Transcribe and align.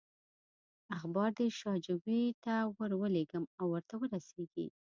اخبار 0.97 1.29
دې 1.37 1.47
شاجوي 1.59 2.23
ته 2.43 2.55
ورولېږم 2.77 3.43
او 3.59 3.65
ورته 3.73 3.95
رسېږي. 4.13 4.67